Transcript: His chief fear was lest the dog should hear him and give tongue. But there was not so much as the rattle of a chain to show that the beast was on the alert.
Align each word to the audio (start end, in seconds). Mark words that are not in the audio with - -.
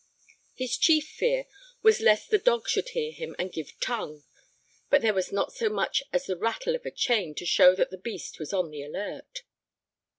His 0.55 0.79
chief 0.79 1.07
fear 1.07 1.45
was 1.83 2.01
lest 2.01 2.31
the 2.31 2.39
dog 2.39 2.67
should 2.67 2.89
hear 2.89 3.11
him 3.11 3.35
and 3.37 3.51
give 3.53 3.79
tongue. 3.79 4.23
But 4.89 5.03
there 5.03 5.13
was 5.13 5.31
not 5.31 5.53
so 5.53 5.69
much 5.69 6.01
as 6.11 6.25
the 6.25 6.35
rattle 6.35 6.73
of 6.75 6.87
a 6.87 6.91
chain 6.91 7.35
to 7.35 7.45
show 7.45 7.75
that 7.75 7.91
the 7.91 7.99
beast 7.99 8.39
was 8.39 8.51
on 8.51 8.71
the 8.71 8.81
alert. 8.81 9.43